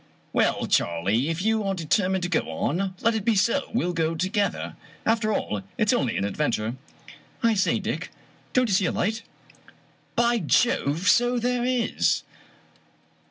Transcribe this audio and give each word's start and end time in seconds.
"Well, 0.33 0.65
Charley, 0.65 1.29
if 1.29 1.43
you 1.43 1.61
are 1.63 1.75
determined 1.75 2.23
to 2.23 2.27
go 2.29 2.49
on, 2.49 2.95
let 3.01 3.13
it 3.13 3.23
be 3.23 3.35
so. 3.35 3.69
We'll 3.71 3.93
go 3.93 4.15
together. 4.15 4.75
After 5.05 5.31
all, 5.31 5.61
it's 5.77 5.93
only 5.93 6.17
an 6.17 6.25
adven 6.25 6.51
ture."" 6.53 6.75
I 7.43 7.53
say, 7.53 7.77
Dick, 7.77 8.09
don't 8.51 8.67
you 8.67 8.73
see 8.73 8.87
a 8.87 8.91
light? 8.91 9.21
""By 10.15 10.39
Jove, 10.39 11.07
so 11.07 11.37
there 11.37 11.63
is 11.65 12.23